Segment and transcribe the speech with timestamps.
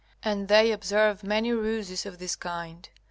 [0.23, 2.89] And they observe many ruses of this kind.